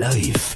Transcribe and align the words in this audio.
live 0.00 0.49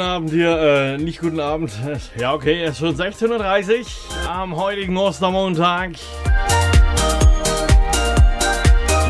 Abend 0.00 0.30
hier, 0.30 0.58
äh, 0.58 0.98
nicht 0.98 1.20
guten 1.20 1.40
Abend. 1.40 1.72
Ja, 2.18 2.34
okay, 2.34 2.62
es 2.62 2.72
ist 2.72 2.78
schon 2.80 2.94
16.30 2.94 3.78
Uhr 3.78 4.30
am 4.30 4.54
heutigen 4.54 4.96
Ostermontag. 4.98 5.92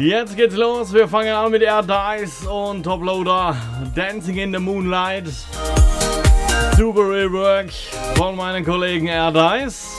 Jetzt 0.00 0.36
geht's 0.36 0.54
los. 0.54 0.92
Wir 0.92 1.08
fangen 1.08 1.34
an 1.34 1.50
mit 1.50 1.62
Air 1.62 1.82
Dice 1.82 2.46
und 2.46 2.84
Toploader. 2.84 3.56
Dancing 3.94 4.36
in 4.36 4.52
the 4.52 4.60
Moonlight. 4.60 5.26
Super 6.76 7.08
Rework 7.08 7.70
von 8.14 8.36
meinen 8.36 8.64
Kollegen 8.64 9.08
Air 9.08 9.32
Dice. 9.32 9.96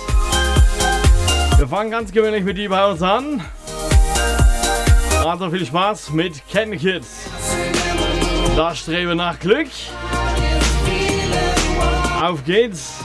Wir 1.58 1.68
fangen 1.68 1.92
ganz 1.92 2.12
gewöhnlich 2.12 2.46
mit 2.46 2.58
Deep 2.58 2.72
House 2.72 3.02
an. 3.02 3.44
Also 5.26 5.50
viel 5.50 5.66
Spaß 5.66 6.12
mit 6.12 6.42
Ken 6.48 6.72
Kids. 6.78 7.30
Das 8.56 8.80
Streben 8.80 9.18
nach 9.18 9.38
Glück. 9.40 9.68
Auf 12.22 12.46
geht's! 12.46 13.00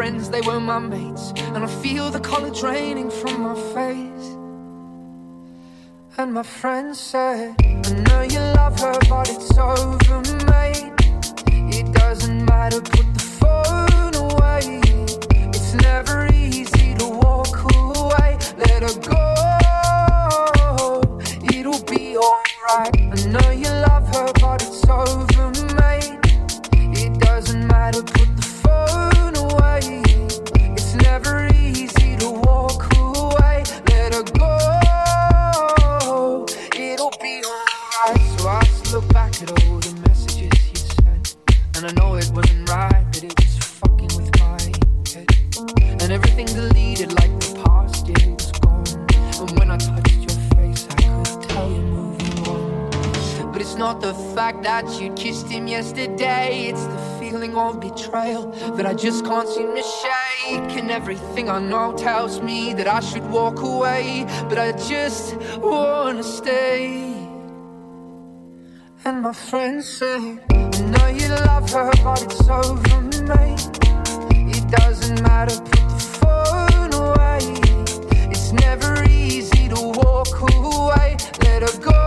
friends, 0.00 0.30
they 0.30 0.40
were 0.40 0.58
my 0.58 0.78
mates. 0.78 1.34
And 1.54 1.62
I 1.62 1.66
feel 1.66 2.10
the 2.10 2.20
color 2.20 2.48
draining 2.48 3.10
from 3.10 3.42
my 3.42 3.54
face. 3.74 4.26
And 6.16 6.32
my 6.32 6.42
friend 6.42 6.96
said, 6.96 7.54
I 7.60 7.92
know 8.08 8.22
you 8.22 8.40
love 8.60 8.80
her, 8.80 8.98
but 9.10 9.28
it's 9.28 9.58
over 9.58 10.20
me. 10.22 10.39
can't 59.40 59.54
seem 59.54 59.74
to 59.74 59.82
shake. 59.82 60.78
And 60.78 60.90
everything 60.90 61.48
I 61.48 61.60
know 61.60 61.96
tells 61.96 62.42
me 62.42 62.74
that 62.74 62.86
I 62.86 63.00
should 63.00 63.28
walk 63.30 63.60
away. 63.62 64.26
But 64.48 64.58
I 64.58 64.72
just 64.72 65.34
wanna 65.58 66.22
stay. 66.22 67.14
And 69.04 69.22
my 69.22 69.32
friends 69.32 69.88
say, 69.88 70.38
I 70.50 70.80
know 70.92 71.06
you 71.06 71.28
love 71.28 71.70
her, 71.70 71.90
but 72.04 72.22
it's 72.22 72.48
over, 72.48 73.00
mate. 73.32 73.78
It 74.56 74.70
doesn't 74.70 75.22
matter, 75.22 75.56
put 75.70 75.88
the 75.94 76.00
phone 76.18 76.92
away. 76.92 77.44
It's 78.30 78.52
never 78.52 79.04
easy 79.08 79.68
to 79.68 79.80
walk 80.00 80.34
away. 80.42 81.16
Let 81.44 81.62
her 81.62 81.80
go. 81.80 81.99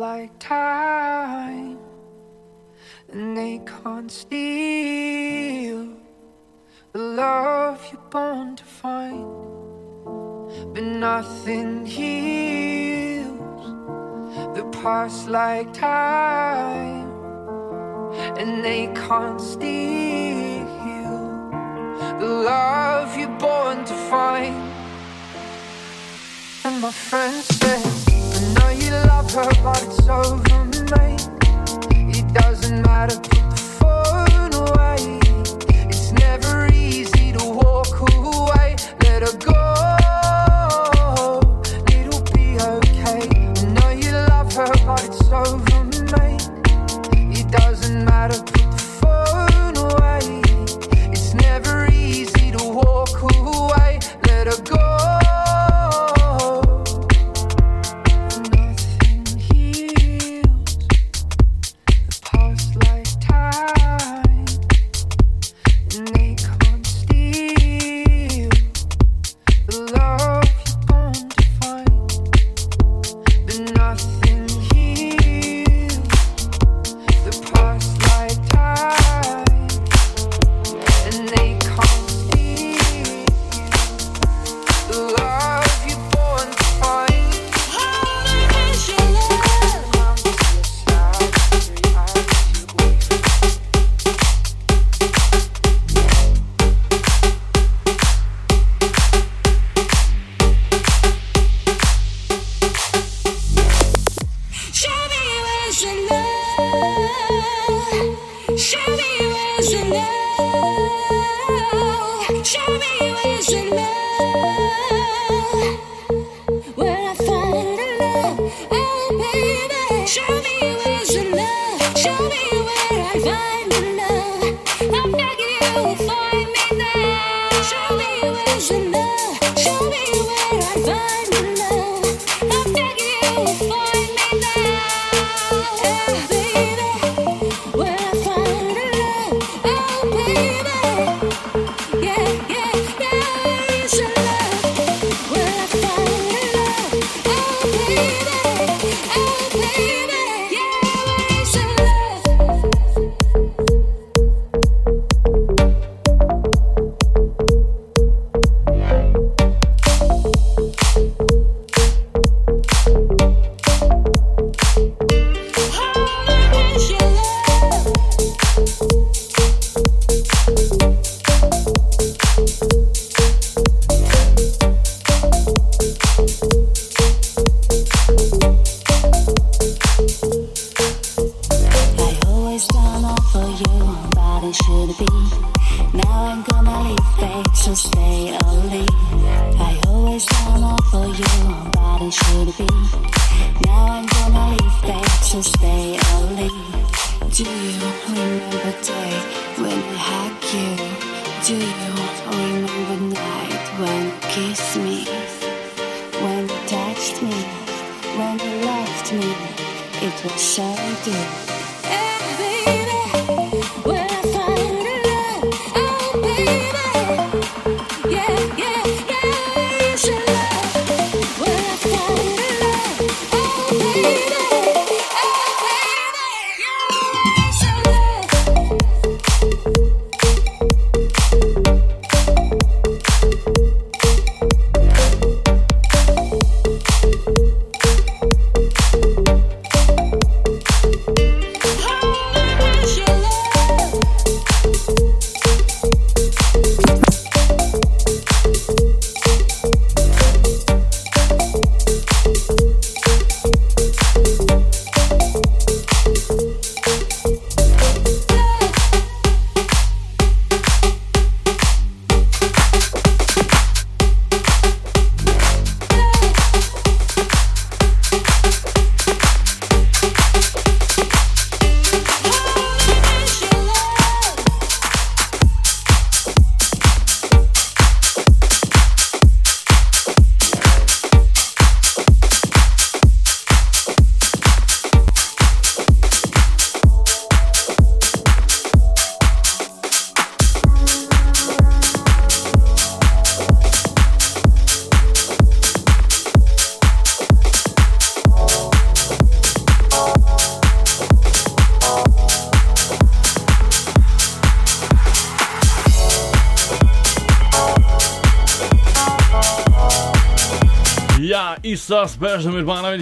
like 0.00 0.32
time, 0.38 1.78
and 3.12 3.36
they 3.36 3.60
can't 3.66 4.10
steal 4.10 5.88
the 6.94 6.98
love 6.98 7.86
you're 7.92 8.08
born 8.08 8.56
to 8.56 8.64
find. 8.64 9.28
But 10.72 10.84
nothing 10.84 11.84
heals 11.84 13.36
the 14.56 14.64
past 14.80 15.28
like 15.28 15.70
time, 15.74 17.10
and 18.40 18.64
they 18.64 18.86
can't 18.94 19.38
steal 19.38 20.64
the 22.20 22.30
love 22.50 23.18
you're 23.18 23.38
born 23.38 23.84
to 23.84 23.94
find. 24.08 24.56
And 26.64 26.80
my 26.80 26.90
friend 26.90 27.44
says 27.44 28.09
he 28.80 28.90
loved 28.90 29.32
her, 29.32 29.50
but 29.62 29.82
it's. 29.82 30.00
It 31.92 32.34
doesn't 32.34 32.82
matter, 32.82 33.16
put 33.16 33.50
the 33.50 33.56
phone 33.56 34.54
away. 34.54 35.19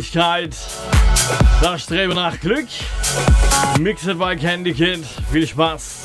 Schnelligkeit, 0.02 0.56
das 1.60 1.82
Streben 1.82 2.14
nach 2.14 2.38
Glück. 2.38 2.68
Mixed 3.80 4.18
by 4.18 4.36
Candy 4.36 4.72
Kid. 4.72 5.04
Viel 5.32 5.46
Spaß. 5.46 5.97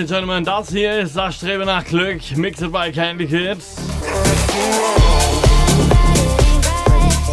And 0.00 0.08
Gentlemen, 0.08 0.44
das 0.44 0.70
hier 0.70 1.00
ist 1.00 1.14
das 1.14 1.36
Streben 1.36 1.66
nach 1.66 1.84
Glück, 1.84 2.20
mixed 2.36 2.72
by 2.72 2.90
Candy 2.90 3.26
Kids. 3.26 3.76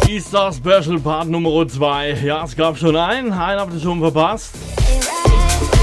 Easter 0.06 0.52
Special 0.52 0.98
Part 0.98 1.28
Nummer 1.28 1.66
2. 1.66 2.18
Ja, 2.24 2.44
es 2.44 2.54
gab 2.54 2.76
schon 2.76 2.96
einen, 2.96 3.32
einen 3.32 3.60
habt 3.60 3.72
ihr 3.72 3.80
schon 3.80 4.00
verpasst. 4.00 4.54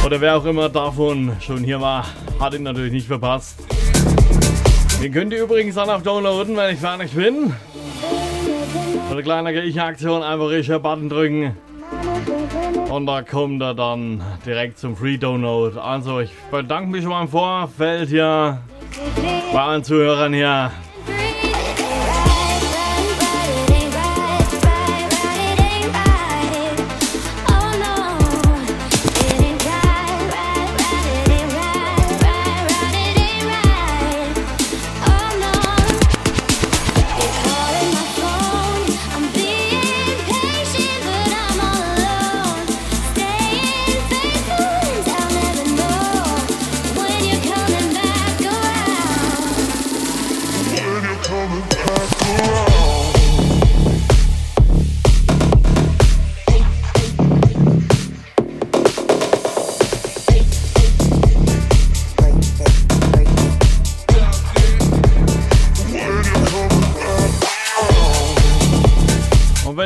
Oder 0.05 0.21
wer 0.21 0.37
auch 0.37 0.45
immer 0.45 0.69
davon 0.69 1.35
schon 1.39 1.63
hier 1.63 1.81
war, 1.81 2.05
hat 2.39 2.53
ihn 2.53 2.63
natürlich 2.63 2.91
nicht 2.91 3.07
verpasst. 3.07 3.57
Den 5.01 5.11
könnt 5.11 5.33
ihr 5.33 5.43
übrigens 5.43 5.75
dann 5.75 5.89
auch 5.89 6.03
downloaden, 6.03 6.55
wenn 6.55 6.75
ich 6.75 6.79
fertig 6.79 7.11
bin. 7.13 7.53
Für 9.07 9.13
eine 9.13 9.23
kleine 9.23 9.53
Gegenaktion 9.53 10.21
einfach 10.21 10.49
richtiger 10.49 10.79
Button 10.79 11.09
drücken. 11.09 11.57
Und 12.89 13.05
da 13.05 13.21
kommt 13.21 13.61
er 13.61 13.73
dann 13.73 14.21
direkt 14.45 14.79
zum 14.79 14.95
Free 14.95 15.17
Download. 15.17 15.79
Also 15.79 16.19
ich 16.19 16.31
bedanke 16.51 16.89
mich 16.89 17.01
schon 17.01 17.11
mal 17.11 17.21
im 17.21 17.27
Vorfeld 17.27 18.09
hier 18.09 18.61
bei 19.53 19.59
allen 19.59 19.83
Zuhörern 19.83 20.33
hier. 20.33 20.71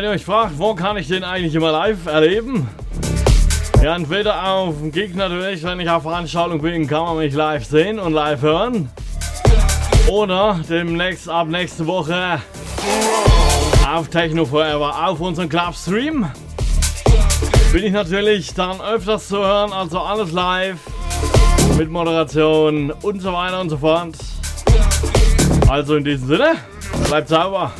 Ihr 0.10 0.16
euch 0.16 0.26
fragt, 0.26 0.58
wo 0.58 0.74
kann 0.74 0.98
ich 0.98 1.08
den 1.08 1.24
eigentlich 1.24 1.54
immer 1.54 1.72
live 1.72 2.08
erleben? 2.08 2.68
Ja, 3.84 3.96
entweder 3.96 4.44
auf 4.44 4.76
dem 4.80 4.92
Gig 4.92 5.14
natürlich, 5.14 5.62
wenn 5.62 5.80
ich 5.80 5.90
auf 5.90 6.02
Veranstaltung 6.02 6.62
bin, 6.62 6.88
kann 6.88 7.04
man 7.04 7.18
mich 7.18 7.34
live 7.36 7.64
sehen 7.64 8.00
und 8.00 8.14
live 8.14 8.42
hören. 8.42 8.90
Oder 10.08 10.60
demnächst 10.68 11.30
ab 11.30 11.48
nächste 11.48 11.86
Woche 11.86 12.42
auf 13.88 14.08
Techno 14.08 14.46
Forever 14.46 15.08
auf 15.08 15.20
unserem 15.20 15.48
Clubstream. 15.48 16.26
Bin 17.72 17.84
ich 17.84 17.92
natürlich 17.92 18.52
dann 18.56 18.82
öfters 18.82 19.28
zu 19.28 19.38
hören, 19.38 19.72
also 19.72 20.00
alles 20.00 20.32
live 20.32 20.80
mit 21.78 21.92
Moderation 21.92 22.92
und 23.04 23.22
so 23.22 23.32
weiter 23.32 23.62
und 23.62 23.70
so 23.70 23.78
fort. 23.78 24.16
Also 25.68 25.98
in 25.98 26.04
diesem 26.04 26.28
Sinne, 26.28 26.56
bleibt 27.08 27.30
sauber. 27.30 27.72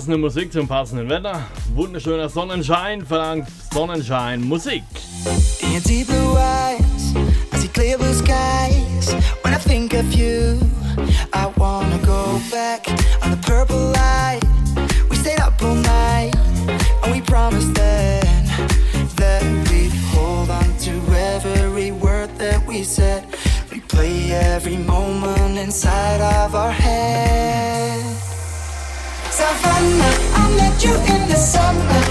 passende 0.00 0.16
Musik 0.16 0.50
zum 0.50 0.66
passenden 0.66 1.10
Wetter. 1.10 1.42
Wunderschöner 1.74 2.30
Sonnenschein 2.30 3.04
verlangt 3.04 3.48
Sonnenschein 3.70 4.40
Musik. 4.40 4.82
Dancy 5.60 6.04
blue 6.04 6.38
eyes, 6.38 7.14
I 7.52 7.58
see 7.58 7.68
clear 7.68 7.98
blue 7.98 8.14
skies 8.14 9.14
when 9.42 9.52
I 9.52 9.58
think 9.58 9.92
of 9.92 10.10
you. 10.14 10.58
summer. 29.80 30.10
I 30.34 30.56
met 30.56 30.84
you 30.84 30.94
in 30.94 31.28
the 31.28 31.36
summer. 31.36 32.09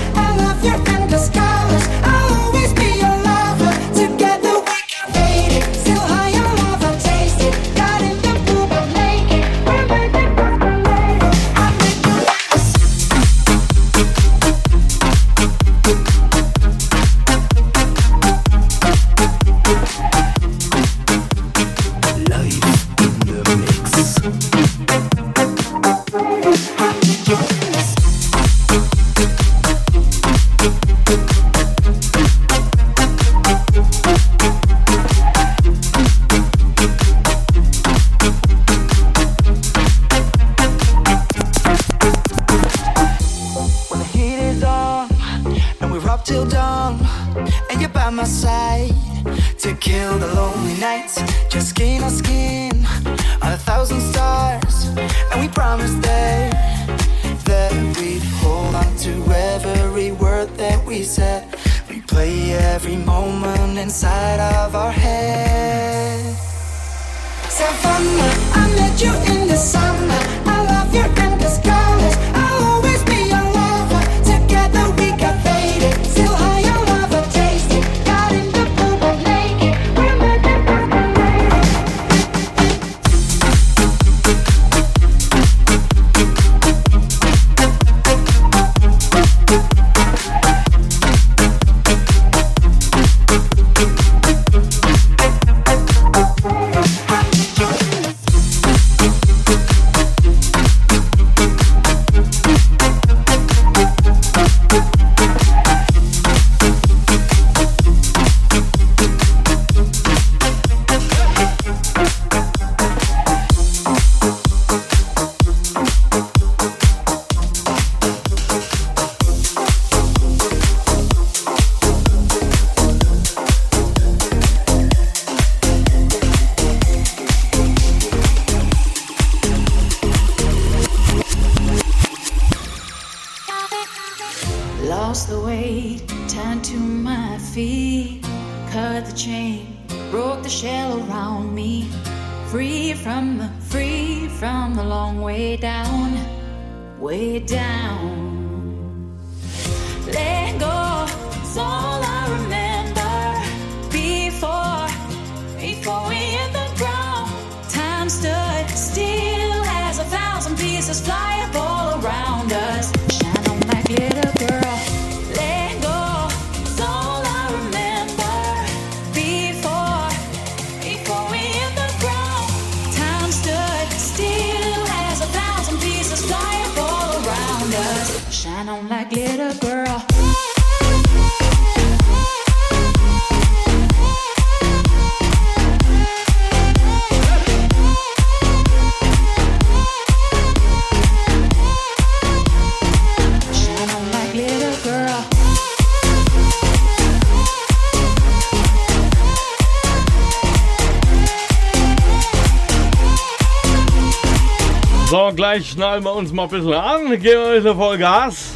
gleich 205.39 205.69
schnallen 205.69 206.03
wir 206.03 206.13
uns 206.13 206.33
mal 206.33 206.43
ein 206.43 206.49
bisschen 206.49 206.73
an, 206.73 207.11
geben 207.11 207.23
wir 207.23 207.47
ein 207.47 207.63
bisschen 207.63 207.77
Vollgas. 207.77 208.51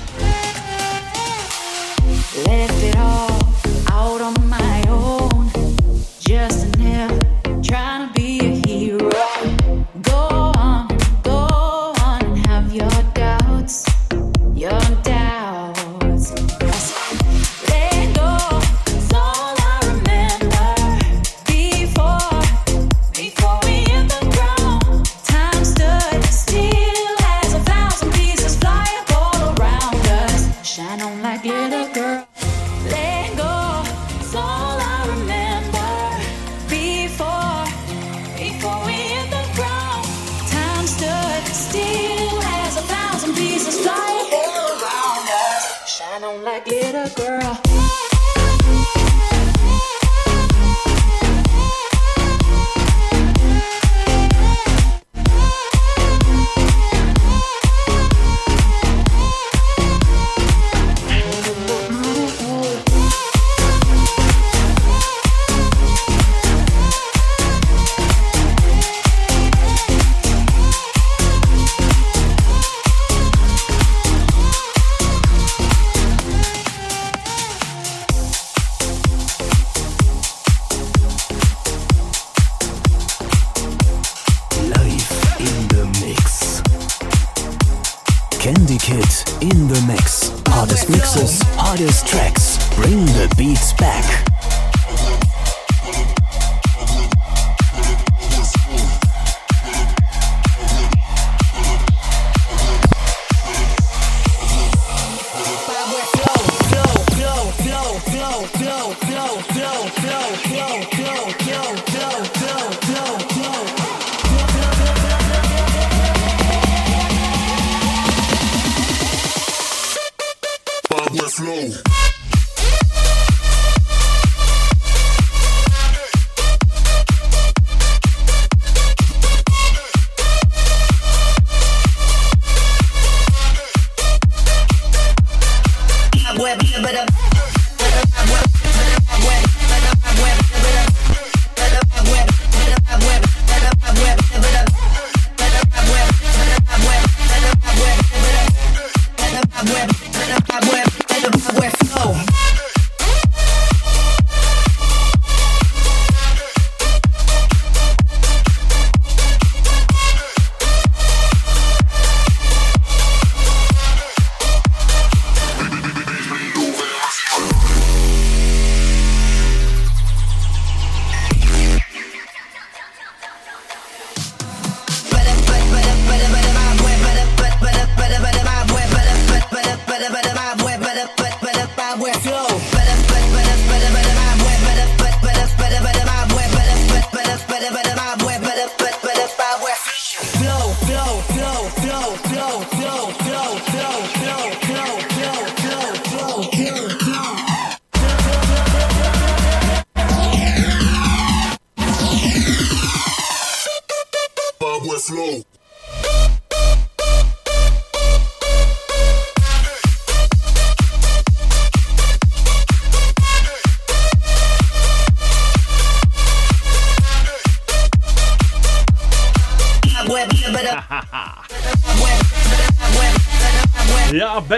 Lift 2.46 2.84
it 2.84 2.98
all. 2.98 3.33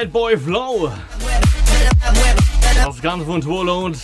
White 0.05 0.11
Boy 0.11 0.37
Flow. 0.37 0.91
Das 2.83 3.01
ganz 3.01 3.23
von 3.23 3.41
Twolo 3.41 3.85
und 3.85 3.97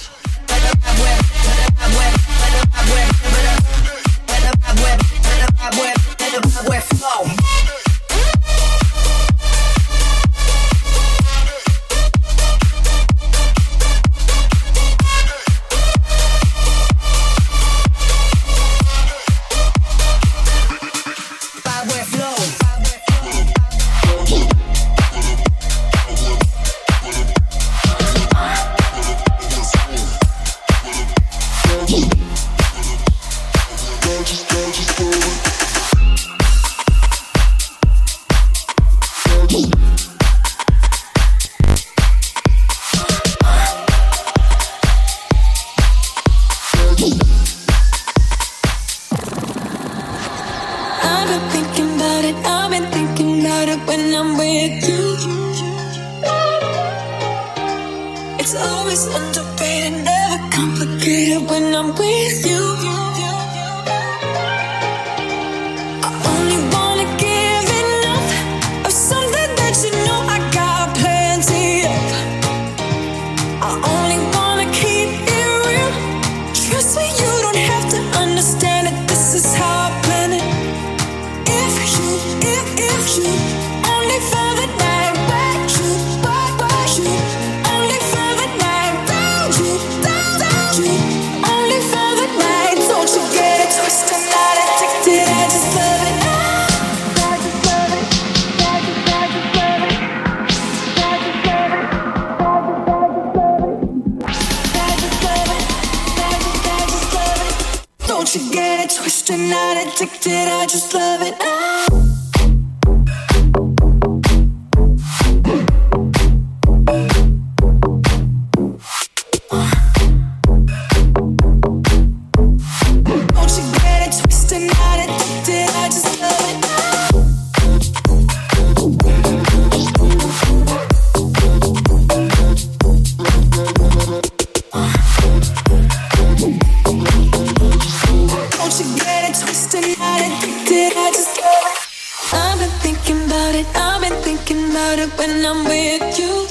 when 144.99 145.45
I'm 145.45 145.63
with 145.63 146.19
you. 146.19 146.47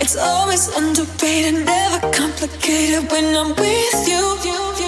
It's 0.00 0.16
always 0.16 0.68
underpaid 0.76 1.54
and 1.54 1.64
never 1.64 2.00
complicated 2.10 3.08
when 3.10 3.36
I'm 3.36 3.50
with 3.54 4.08
you. 4.08 4.81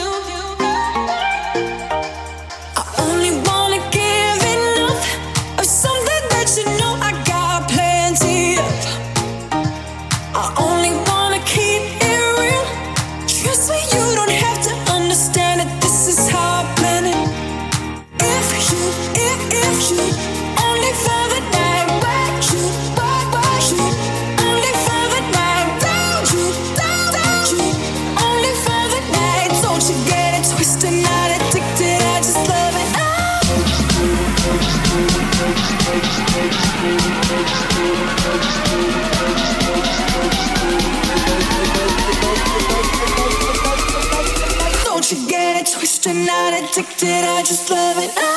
addicted, 46.77 47.07
I 47.07 47.43
just 47.43 47.70
love 47.70 47.99
it. 47.99 48.11
I 48.16 48.34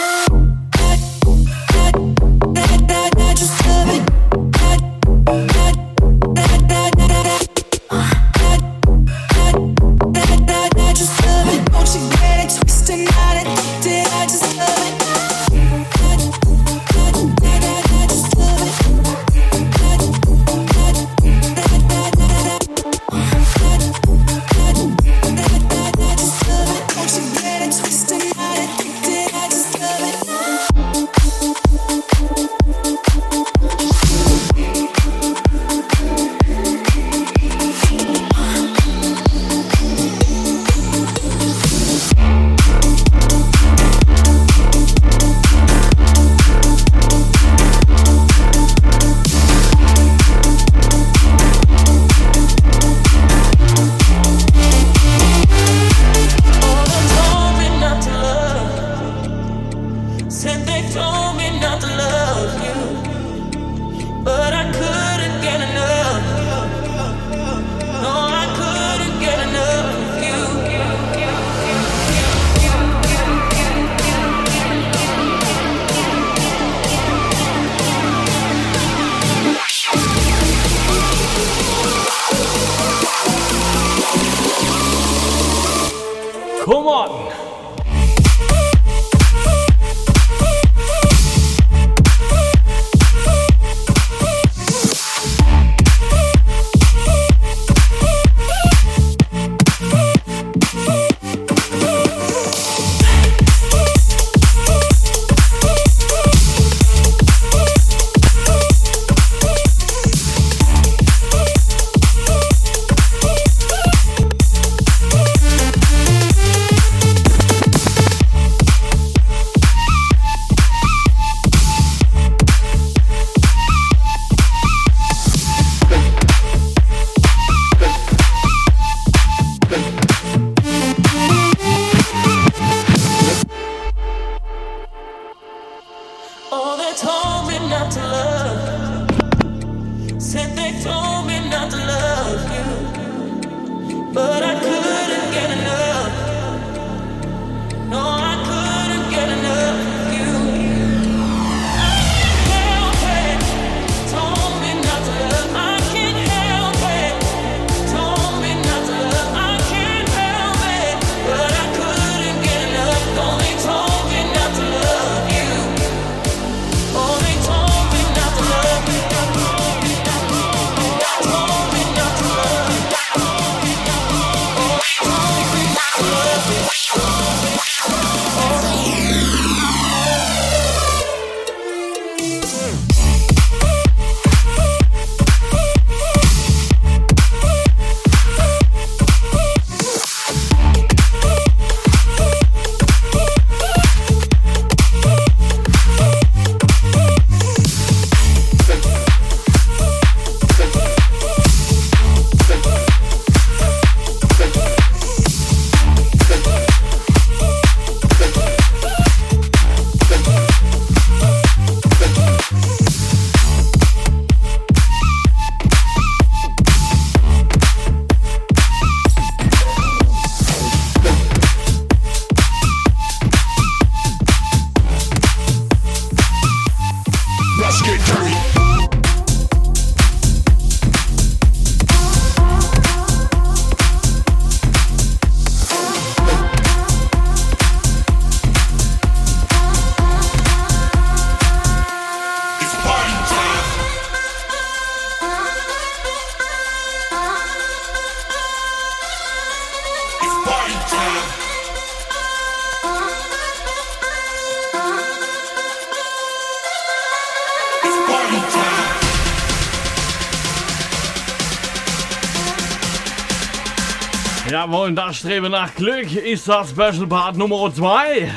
Jawohl, 264.69 264.91
das 264.91 265.19
Streben 265.19 265.51
nach 265.51 265.73
Glück 265.75 266.13
ist 266.13 266.49
das 266.49 266.71
Special 266.71 267.07
Part 267.07 267.37
Nummer 267.37 267.73
2. 267.73 268.29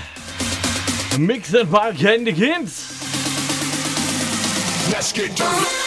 Mixed 1.18 1.68
by 1.68 1.92
Candy 1.92 2.32
Kids. 2.32 2.84
Let's 4.92 5.12
get 5.12 5.36
dirty. 5.36 5.79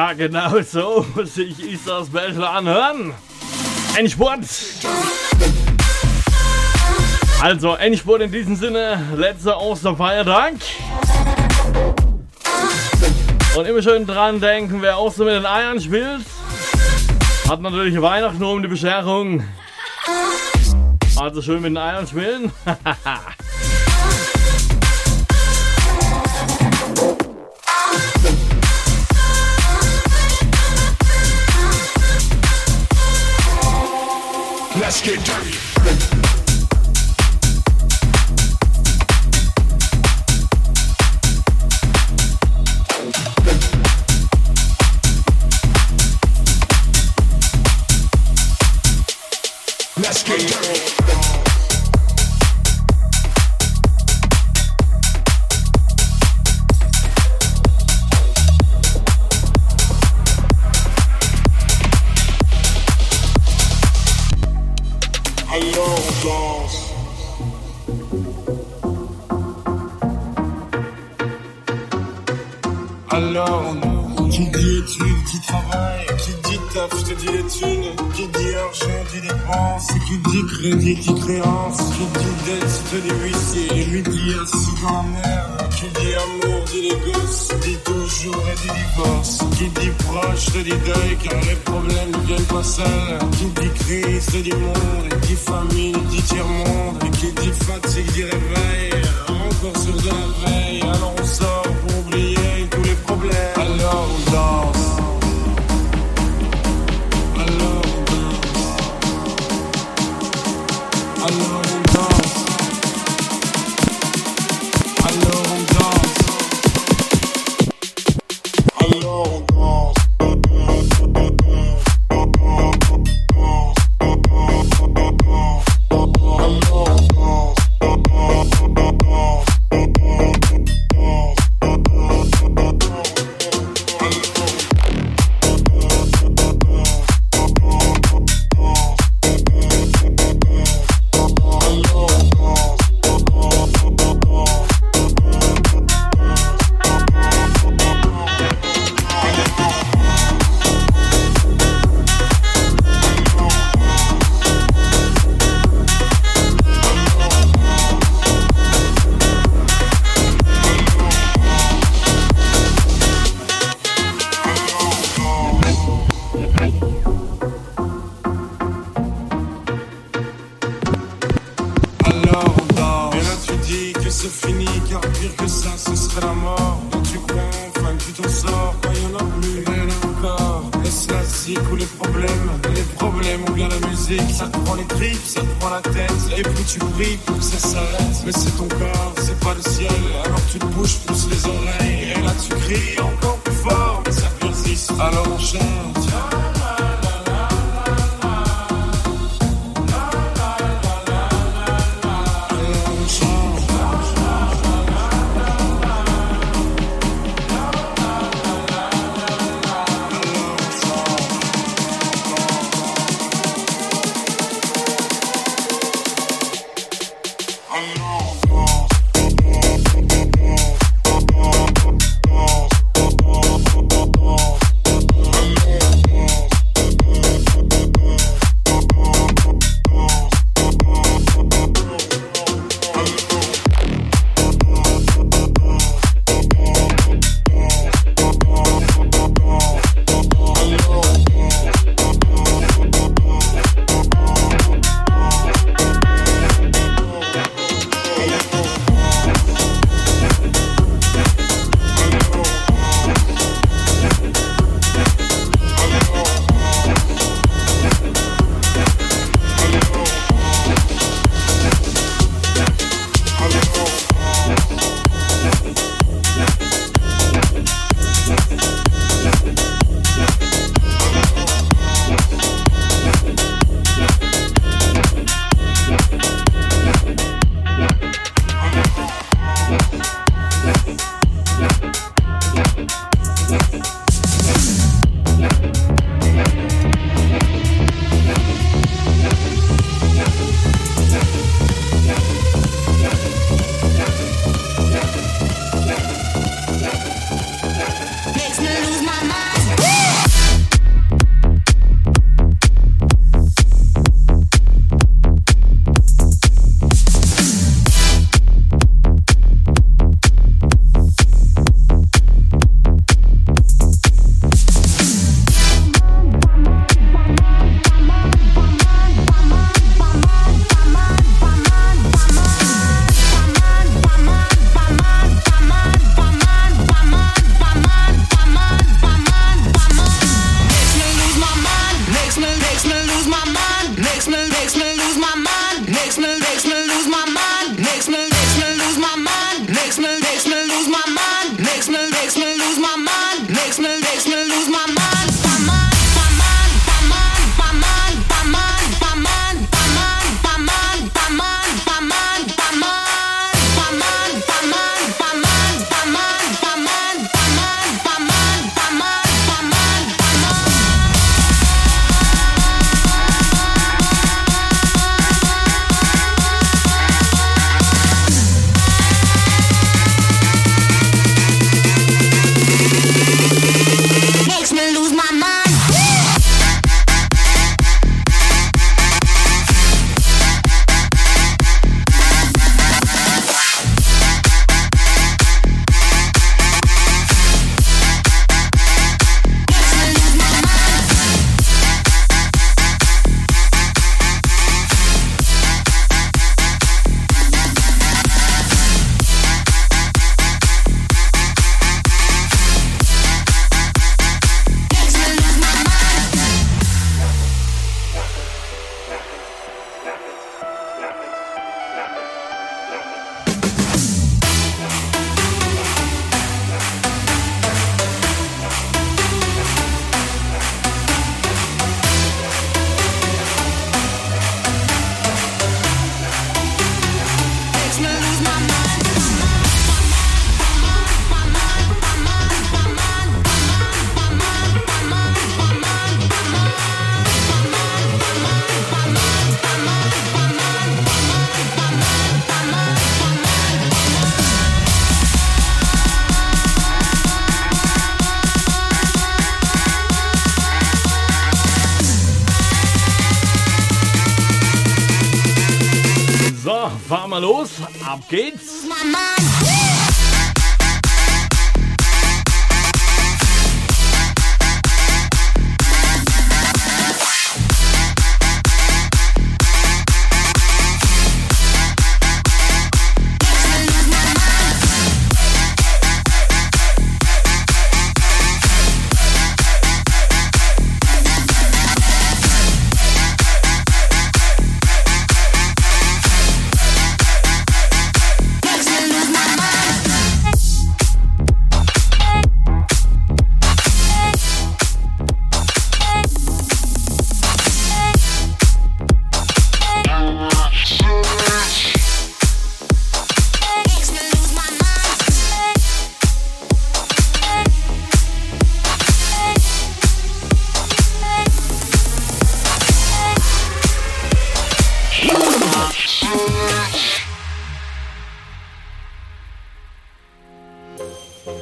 Ja, 0.00 0.14
genau 0.14 0.62
so 0.62 1.04
muss 1.14 1.36
ich 1.36 1.62
Easter 1.62 2.06
Special 2.06 2.42
anhören. 2.42 3.12
Endspurt! 3.98 4.46
Also, 7.42 7.74
Endspurt 7.74 8.22
in 8.22 8.32
diesem 8.32 8.56
Sinne, 8.56 8.98
letzter 9.14 9.60
Osterfeiertag. 9.60 10.54
Und 13.54 13.66
immer 13.66 13.82
schön 13.82 14.06
dran 14.06 14.40
denken, 14.40 14.80
wer 14.80 14.98
Ostern 14.98 15.26
mit 15.26 15.34
den 15.34 15.44
Eiern 15.44 15.78
spielt, 15.78 16.24
hat 17.46 17.60
natürlich 17.60 18.00
Weihnachten 18.00 18.42
um 18.42 18.62
die 18.62 18.68
Bescherung. 18.68 19.44
Also 21.16 21.42
schön 21.42 21.60
mit 21.60 21.72
den 21.72 21.76
Eiern 21.76 22.06
spielen. 22.06 22.50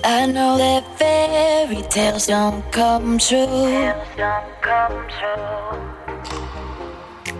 I 0.05 0.27
know 0.27 0.59
that 0.59 0.99
fairy 0.99 1.83
tales 1.83 2.27
don't 2.27 2.63
come 2.73 3.19
true. 3.19 3.93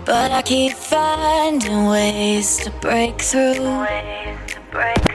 But 0.05 0.31
I 0.31 0.41
keep 0.43 0.73
finding 0.73 1.85
ways 1.85 2.57
to 2.63 2.71
break 2.81 3.21
through. 3.21 3.81
Ways 3.81 4.37
to 4.47 4.59
break 4.71 5.08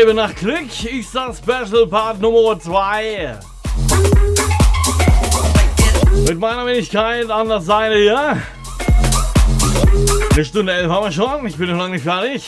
Strebe 0.00 0.14
nach 0.14 0.34
Glück 0.34 0.84
ist 0.90 1.14
das 1.14 1.36
Special 1.36 1.86
Part 1.86 2.22
Nummer 2.22 2.58
2. 2.58 3.38
Mit 6.26 6.38
meiner 6.38 6.64
Wenigkeit 6.64 7.28
an 7.28 7.50
der 7.50 7.60
Seite 7.60 7.96
hier. 7.96 8.38
Eine 10.32 10.44
Stunde 10.46 10.72
elf 10.72 10.88
haben 10.90 11.04
wir 11.04 11.12
schon, 11.12 11.46
ich 11.46 11.56
bin 11.58 11.68
noch 11.68 11.76
lange 11.76 11.96
nicht 11.96 12.04
fertig. 12.04 12.42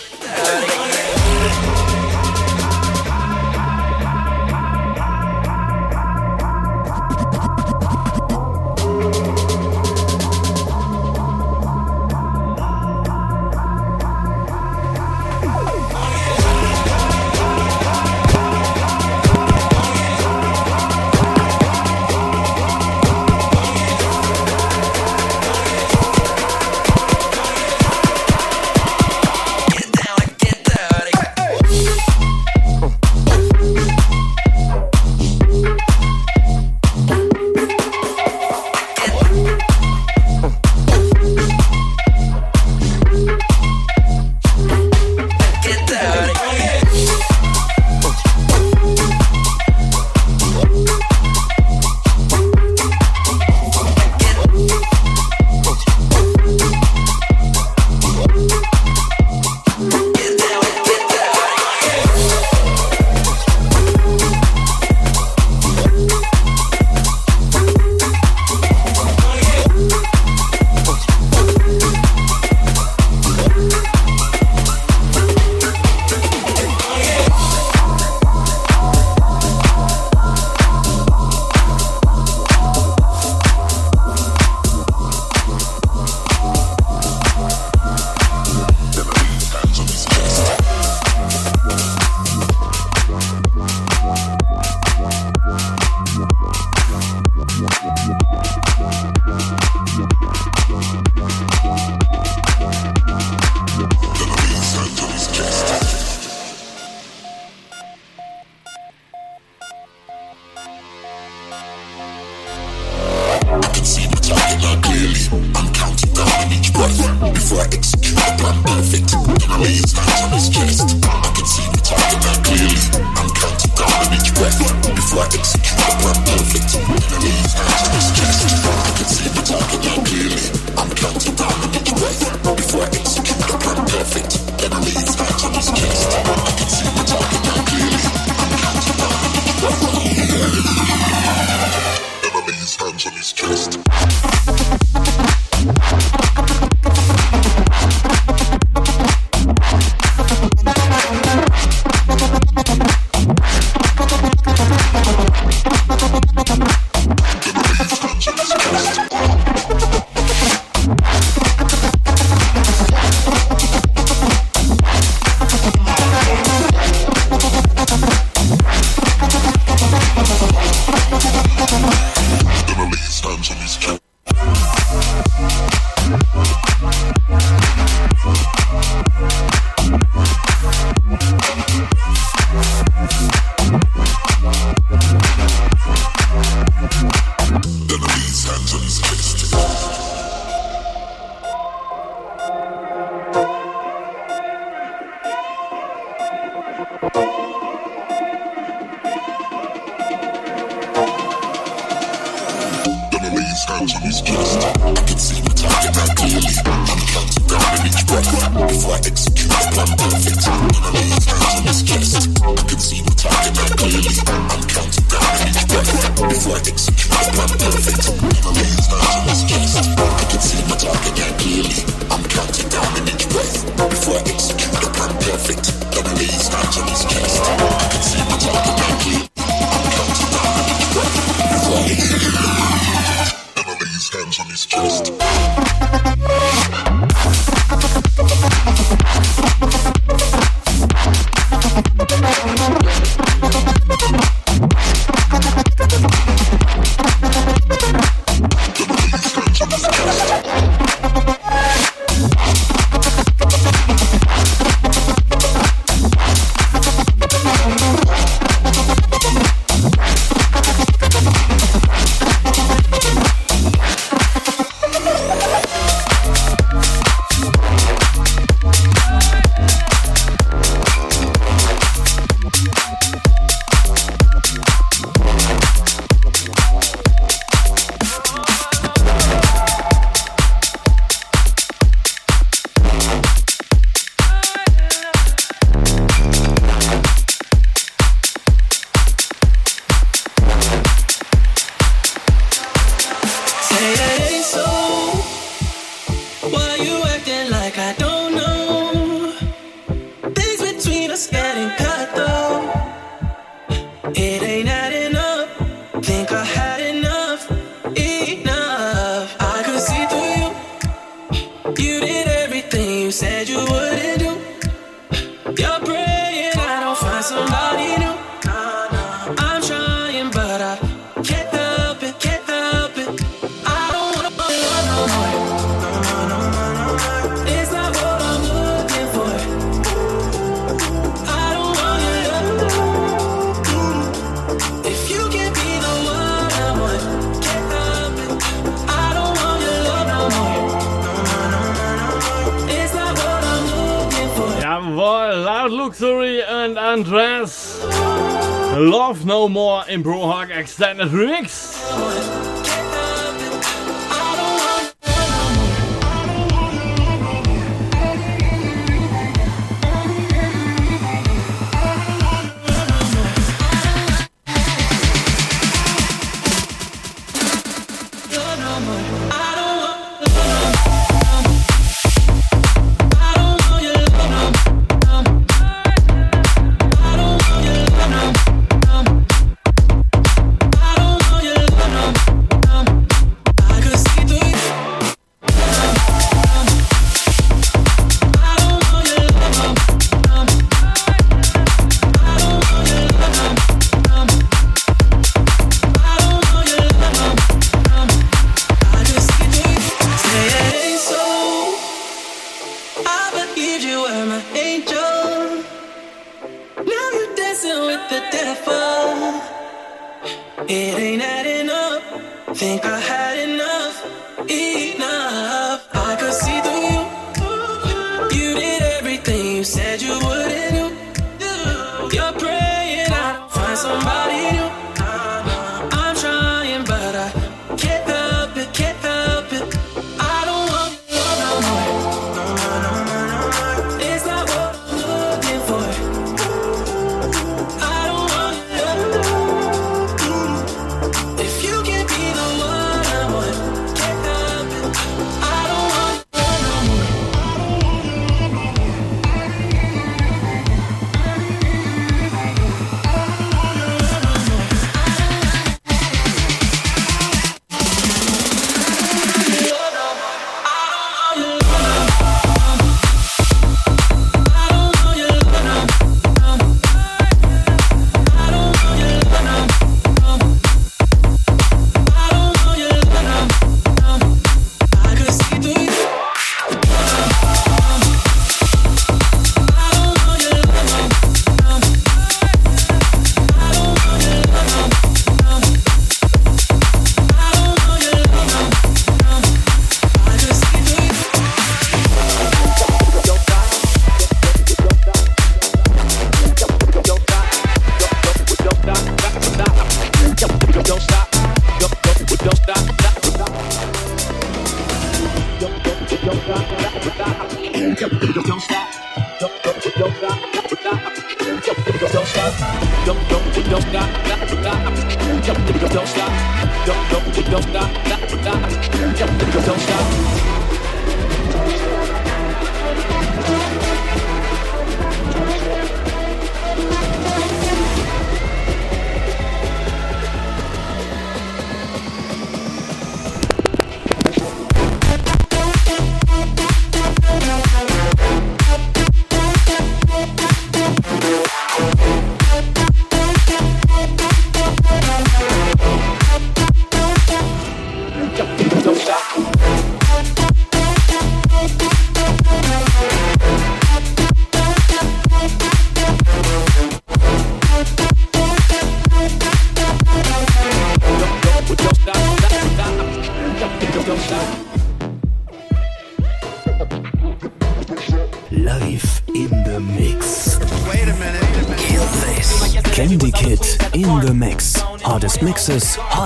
Steiner 350.73 351.05
Ruigs. 351.13 351.62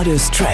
is 0.06 0.30
true 0.30 0.45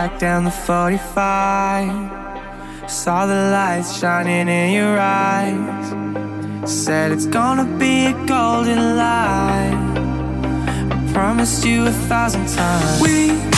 back 0.00 0.18
down 0.18 0.44
the 0.44 0.50
45 0.50 2.90
Saw 2.90 3.26
the 3.26 3.50
lights 3.50 3.98
shining 3.98 4.48
in 4.48 4.72
your 4.72 4.98
eyes. 4.98 5.90
Said 6.64 7.12
it's 7.12 7.26
gonna 7.26 7.66
be 7.78 8.06
a 8.06 8.12
golden 8.26 8.96
light. 8.96 9.74
I 10.94 11.12
promised 11.12 11.66
you 11.66 11.86
a 11.86 11.92
thousand 12.08 12.48
times. 12.48 13.02
We 13.02 13.49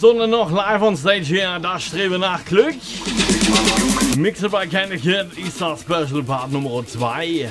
Stunde 0.00 0.26
noch 0.26 0.50
live 0.50 0.80
on 0.80 0.96
stage 0.96 1.26
hier. 1.26 1.58
Das 1.60 1.82
strebe 1.82 2.18
nach 2.18 2.42
Glück. 2.46 2.74
Mixed 4.16 4.50
by 4.50 4.66
Candy 4.66 4.96
Kid, 4.96 5.26
Easter 5.36 5.76
Special 5.76 6.22
Part 6.22 6.50
Nummer 6.50 6.82
2. 6.86 7.50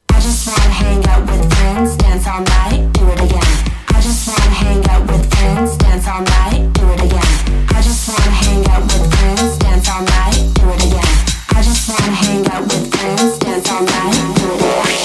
just 0.21 0.47
wanna 0.47 0.69
hang 0.69 1.03
out 1.07 1.21
with 1.25 1.53
friends, 1.55 1.95
dance 1.95 2.27
all 2.27 2.41
night, 2.41 2.93
do 2.93 3.07
it 3.09 3.21
again. 3.21 3.53
I 3.89 3.99
just 4.01 4.27
wanna 4.27 4.51
hang 4.51 4.85
out 4.89 5.01
with 5.09 5.25
friends, 5.33 5.77
dance 5.77 6.07
all 6.07 6.21
night, 6.21 6.71
do 6.73 6.87
it 6.93 7.01
again. 7.01 7.33
I 7.69 7.81
just 7.81 8.07
wanna 8.07 8.29
hang 8.29 8.67
out 8.69 8.83
with 8.83 9.13
friends, 9.15 9.57
dance 9.57 9.89
all 9.89 10.03
night, 10.03 10.53
do 10.53 10.69
it 10.69 10.85
again. 10.85 11.15
I 11.49 11.61
just 11.63 11.89
wanna 11.89 12.11
hang 12.11 12.45
out 12.51 12.63
with 12.63 12.93
friends, 12.93 13.39
dance 13.39 13.69
all 13.71 13.81
night. 13.81 14.35
Do 14.37 14.45
it 14.45 14.61
again. 14.61 15.01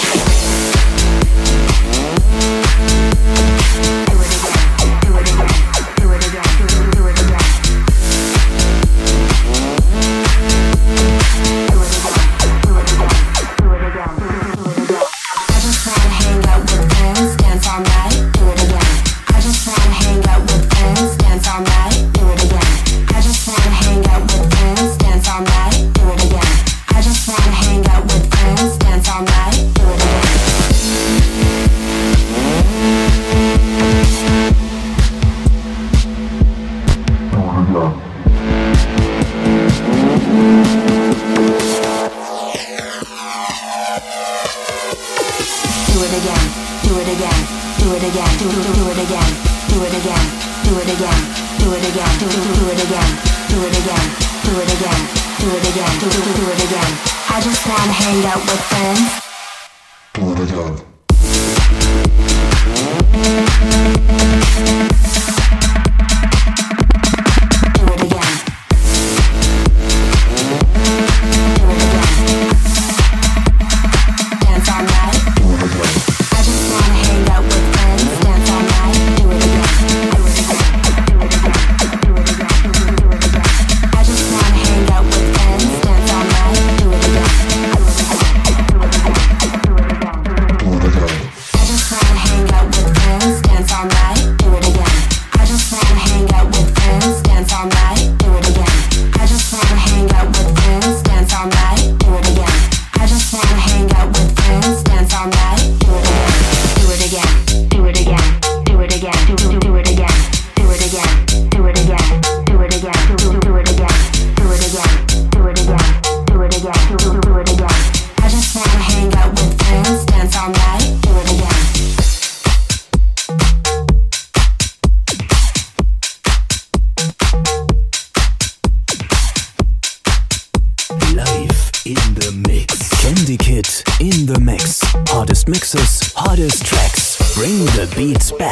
Beats. 138.06 138.45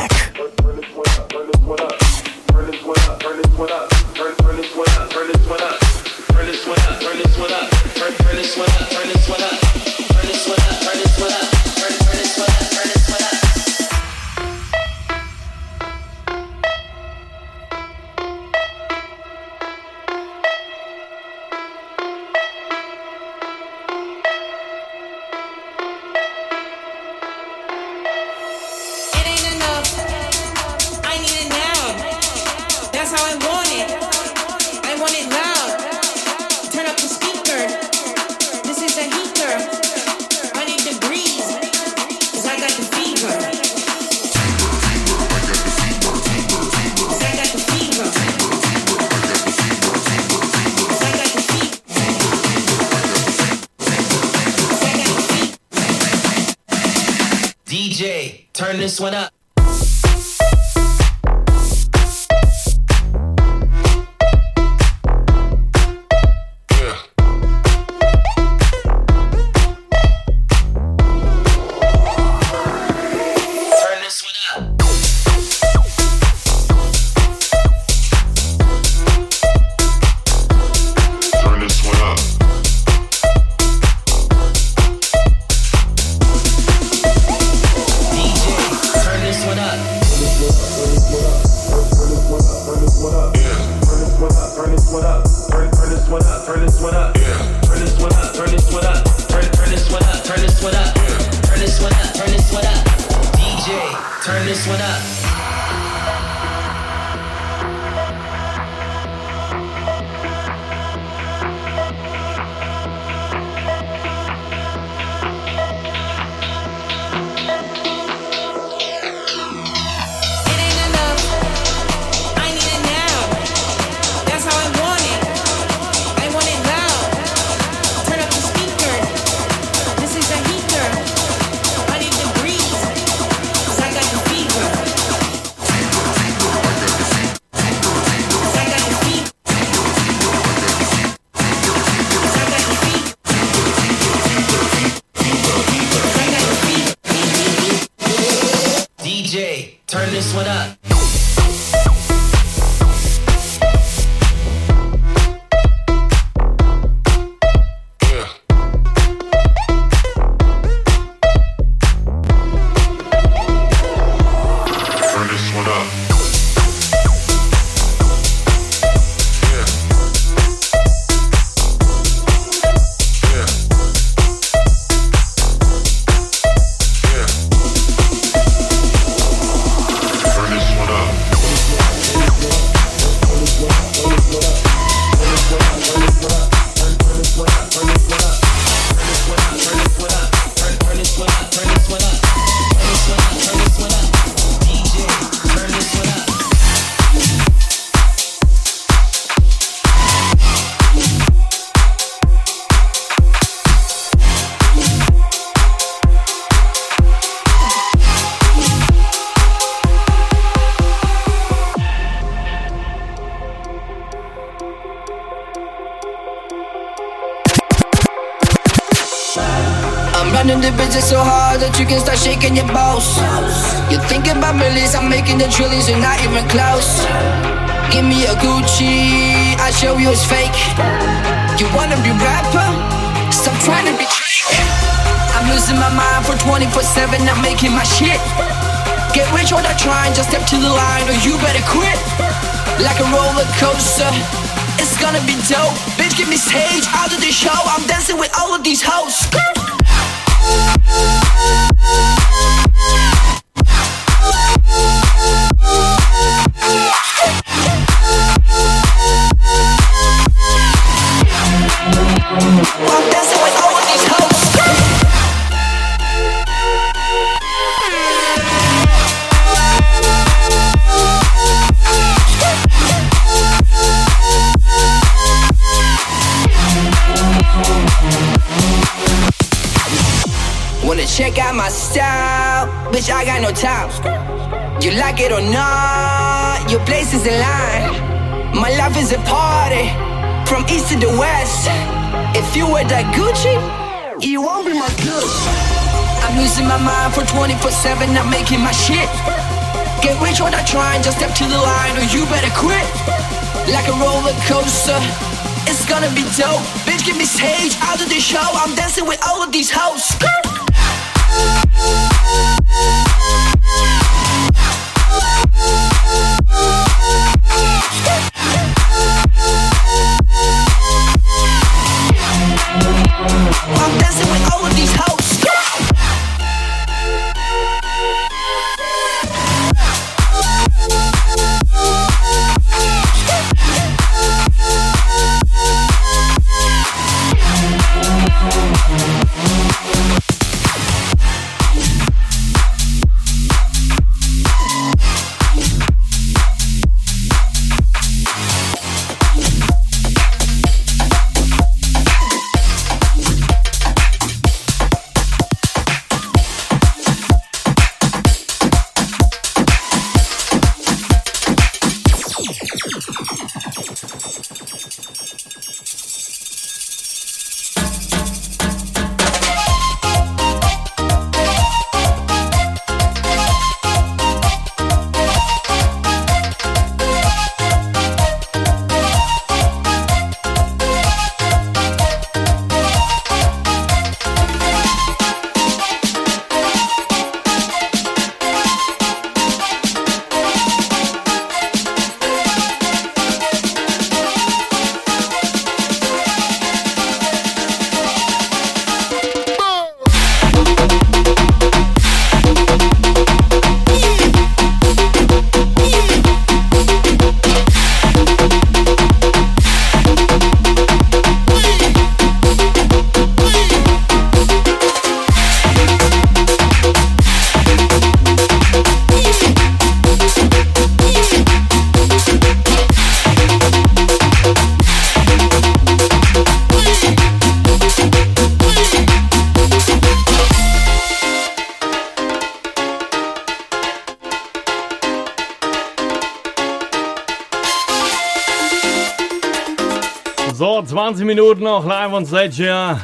Minuten 441.54 441.64
noch 441.64 441.86
live 441.86 442.12
on 442.12 442.26
stage 442.26 442.54
hier. 442.54 443.00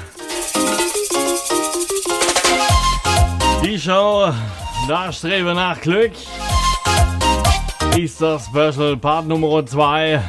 Die 3.62 3.78
Show, 3.78 4.32
da 4.89 5.12
strebe 5.12 5.55
nach 5.55 5.81
Glück, 5.81 6.10
ist 7.97 8.20
das 8.20 8.47
Special 8.47 8.97
Part 8.97 9.28
Nummer 9.28 9.64
2. 9.64 10.20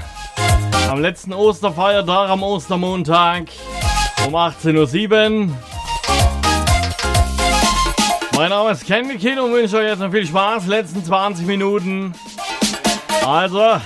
Am 0.91 1.02
letzten 1.02 1.34
Osterfeiertag, 1.34 2.30
am 2.30 2.43
Ostermontag 2.43 3.48
um 4.27 4.35
18.07 4.35 5.48
Uhr. 5.48 5.57
Mein 8.35 8.49
Name 8.49 8.72
ist 8.72 8.85
Ken 8.85 9.18
Kino 9.18 9.45
und 9.45 9.53
wünsche 9.53 9.77
euch 9.77 9.88
jetzt 9.88 9.99
noch 9.99 10.11
viel 10.11 10.27
Spaß. 10.27 10.68
Letzten 10.68 11.03
20 11.03 11.48
Minuten. 11.48 12.14
Also, 13.26 13.81